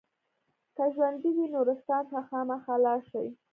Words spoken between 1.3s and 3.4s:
وي نورستان ته خامخا لاړ شئ.